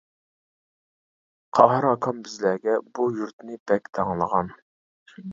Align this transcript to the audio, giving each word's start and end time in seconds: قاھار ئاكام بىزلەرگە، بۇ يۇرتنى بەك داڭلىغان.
قاھار 1.59 1.85
ئاكام 1.89 2.23
بىزلەرگە، 2.27 2.73
بۇ 2.99 3.05
يۇرتنى 3.19 3.59
بەك 3.73 3.91
داڭلىغان. 3.99 4.51